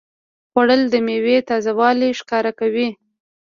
[0.51, 2.89] خوړل د میوې تازهوالی ښکاره کوي